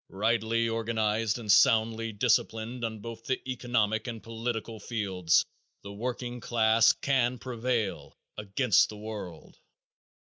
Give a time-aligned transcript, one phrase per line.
[0.09, 5.45] Rightly organized and soundly disciplined on both the economic and political fields,
[5.83, 9.59] the working class can prevail against the world.